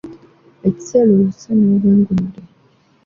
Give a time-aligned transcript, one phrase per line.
[0.67, 2.41] Ekiseera, oluse n’obwebungulule